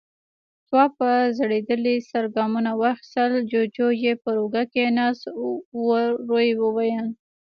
تواب 0.67 0.91
په 0.99 1.09
ځړېدلي 1.37 1.95
سر 2.09 2.23
ګامونه 2.35 2.71
واخيستل، 2.81 3.31
جُوجُو 3.51 3.87
يې 4.03 4.13
پر 4.23 4.35
اوږه 4.41 4.63
کېناست، 4.73 5.23
ورو 5.87 6.37
يې 6.47 6.53
وويل: 6.63 7.07